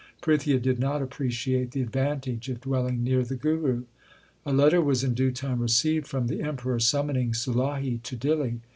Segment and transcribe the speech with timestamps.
[0.19, 3.83] Prithia did not appreciate the advantage of dwelling near the Guru.
[4.47, 8.61] A letter was in due time received from the Em peror summoning Sulahi to Dihli.